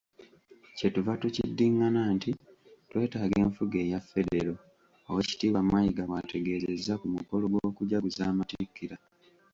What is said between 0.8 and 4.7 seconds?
tuva tukiddingana nti twetaaga enfuga eya Federo.”